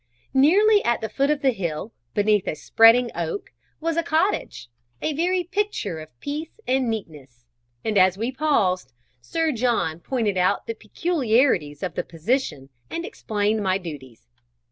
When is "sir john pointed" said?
9.21-10.37